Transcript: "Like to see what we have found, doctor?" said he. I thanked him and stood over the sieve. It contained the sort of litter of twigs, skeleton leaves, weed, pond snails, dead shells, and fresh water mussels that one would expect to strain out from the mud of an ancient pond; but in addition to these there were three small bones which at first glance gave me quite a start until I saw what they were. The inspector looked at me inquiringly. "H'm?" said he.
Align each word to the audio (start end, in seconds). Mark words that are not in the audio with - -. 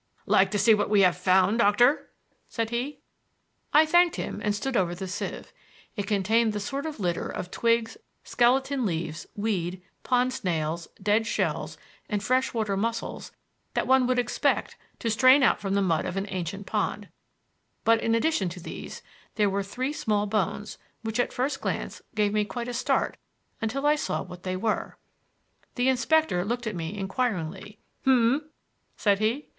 "Like 0.25 0.49
to 0.49 0.57
see 0.57 0.73
what 0.73 0.89
we 0.89 1.01
have 1.01 1.15
found, 1.15 1.59
doctor?" 1.59 2.09
said 2.49 2.71
he. 2.71 3.01
I 3.71 3.85
thanked 3.85 4.15
him 4.15 4.41
and 4.43 4.55
stood 4.55 4.75
over 4.75 4.95
the 4.95 5.07
sieve. 5.07 5.53
It 5.95 6.07
contained 6.07 6.53
the 6.53 6.59
sort 6.59 6.87
of 6.87 6.99
litter 6.99 7.29
of 7.29 7.51
twigs, 7.51 7.97
skeleton 8.23 8.83
leaves, 8.83 9.27
weed, 9.35 9.83
pond 10.01 10.33
snails, 10.33 10.87
dead 10.99 11.27
shells, 11.27 11.77
and 12.09 12.23
fresh 12.23 12.51
water 12.51 12.75
mussels 12.75 13.31
that 13.75 13.85
one 13.85 14.07
would 14.07 14.17
expect 14.17 14.75
to 14.97 15.11
strain 15.11 15.43
out 15.43 15.59
from 15.61 15.75
the 15.75 15.83
mud 15.83 16.05
of 16.07 16.17
an 16.17 16.25
ancient 16.29 16.65
pond; 16.65 17.07
but 17.83 18.01
in 18.01 18.15
addition 18.15 18.49
to 18.49 18.59
these 18.59 19.03
there 19.35 19.51
were 19.51 19.61
three 19.61 19.93
small 19.93 20.25
bones 20.25 20.79
which 21.03 21.19
at 21.19 21.31
first 21.31 21.61
glance 21.61 22.01
gave 22.15 22.33
me 22.33 22.43
quite 22.43 22.67
a 22.67 22.73
start 22.73 23.17
until 23.61 23.85
I 23.85 23.93
saw 23.93 24.23
what 24.23 24.41
they 24.41 24.57
were. 24.57 24.97
The 25.75 25.89
inspector 25.89 26.43
looked 26.43 26.65
at 26.65 26.73
me 26.73 26.97
inquiringly. 26.97 27.77
"H'm?" 28.07 28.49
said 28.97 29.19
he. 29.19 29.49